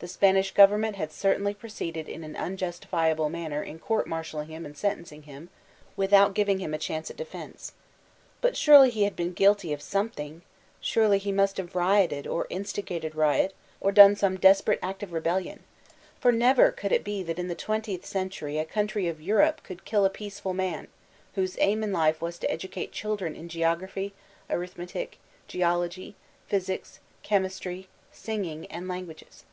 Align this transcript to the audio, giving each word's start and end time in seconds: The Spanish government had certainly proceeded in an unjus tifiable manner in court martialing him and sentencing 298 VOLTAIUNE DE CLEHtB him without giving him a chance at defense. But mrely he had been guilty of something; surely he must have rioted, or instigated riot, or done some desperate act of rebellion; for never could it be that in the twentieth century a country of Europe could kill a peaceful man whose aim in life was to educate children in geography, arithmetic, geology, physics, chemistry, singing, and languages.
The 0.00 0.08
Spanish 0.08 0.52
government 0.54 0.96
had 0.96 1.12
certainly 1.12 1.52
proceeded 1.52 2.08
in 2.08 2.24
an 2.24 2.32
unjus 2.34 2.80
tifiable 2.80 3.30
manner 3.30 3.62
in 3.62 3.78
court 3.78 4.06
martialing 4.06 4.46
him 4.46 4.64
and 4.64 4.74
sentencing 4.74 5.24
298 5.24 5.36
VOLTAIUNE 5.36 5.44
DE 5.44 5.60
CLEHtB 5.60 5.92
him 5.92 5.98
without 6.30 6.34
giving 6.34 6.58
him 6.58 6.72
a 6.72 6.78
chance 6.78 7.10
at 7.10 7.18
defense. 7.18 7.72
But 8.40 8.54
mrely 8.54 8.88
he 8.88 9.02
had 9.04 9.14
been 9.14 9.34
guilty 9.34 9.74
of 9.74 9.82
something; 9.82 10.40
surely 10.80 11.18
he 11.18 11.30
must 11.32 11.58
have 11.58 11.74
rioted, 11.74 12.26
or 12.26 12.46
instigated 12.48 13.14
riot, 13.14 13.52
or 13.78 13.92
done 13.92 14.16
some 14.16 14.38
desperate 14.38 14.78
act 14.82 15.02
of 15.02 15.12
rebellion; 15.12 15.64
for 16.18 16.32
never 16.32 16.70
could 16.72 16.92
it 16.92 17.04
be 17.04 17.22
that 17.24 17.38
in 17.38 17.48
the 17.48 17.54
twentieth 17.54 18.06
century 18.06 18.56
a 18.56 18.64
country 18.64 19.06
of 19.06 19.20
Europe 19.20 19.62
could 19.62 19.84
kill 19.84 20.06
a 20.06 20.08
peaceful 20.08 20.54
man 20.54 20.88
whose 21.34 21.58
aim 21.60 21.82
in 21.82 21.92
life 21.92 22.22
was 22.22 22.38
to 22.38 22.50
educate 22.50 22.90
children 22.90 23.36
in 23.36 23.50
geography, 23.50 24.14
arithmetic, 24.48 25.18
geology, 25.46 26.16
physics, 26.46 27.00
chemistry, 27.22 27.86
singing, 28.10 28.64
and 28.68 28.88
languages. 28.88 29.44